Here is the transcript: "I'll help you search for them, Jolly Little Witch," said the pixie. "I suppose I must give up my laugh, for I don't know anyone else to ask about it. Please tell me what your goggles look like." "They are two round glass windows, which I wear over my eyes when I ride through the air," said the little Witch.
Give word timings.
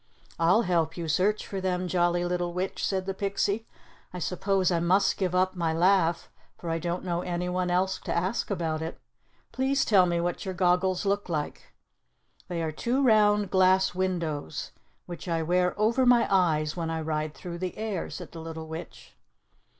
"I'll 0.39 0.63
help 0.63 0.97
you 0.97 1.07
search 1.07 1.45
for 1.45 1.61
them, 1.61 1.87
Jolly 1.87 2.25
Little 2.25 2.53
Witch," 2.53 2.83
said 2.83 3.05
the 3.05 3.13
pixie. 3.13 3.67
"I 4.11 4.17
suppose 4.17 4.71
I 4.71 4.79
must 4.79 5.15
give 5.15 5.35
up 5.35 5.55
my 5.55 5.73
laugh, 5.73 6.27
for 6.57 6.71
I 6.71 6.79
don't 6.79 7.03
know 7.03 7.21
anyone 7.21 7.69
else 7.69 7.99
to 8.05 8.11
ask 8.17 8.49
about 8.49 8.81
it. 8.81 8.99
Please 9.51 9.85
tell 9.85 10.07
me 10.07 10.19
what 10.19 10.43
your 10.43 10.55
goggles 10.55 11.05
look 11.05 11.29
like." 11.29 11.75
"They 12.47 12.63
are 12.63 12.71
two 12.71 13.03
round 13.03 13.51
glass 13.51 13.93
windows, 13.93 14.71
which 15.05 15.27
I 15.27 15.43
wear 15.43 15.79
over 15.79 16.03
my 16.07 16.27
eyes 16.31 16.75
when 16.75 16.89
I 16.89 16.99
ride 16.99 17.35
through 17.35 17.59
the 17.59 17.77
air," 17.77 18.09
said 18.09 18.31
the 18.31 18.41
little 18.41 18.67
Witch. 18.67 19.15